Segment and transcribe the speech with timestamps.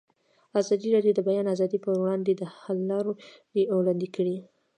[0.59, 4.37] ازادي راډیو د د بیان آزادي پر وړاندې د حل لارې وړاندې کړي.